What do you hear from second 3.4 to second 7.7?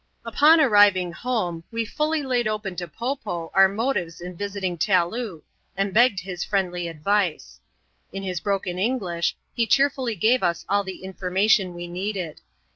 our motives in visiting Taloo, and begged his friendly advice.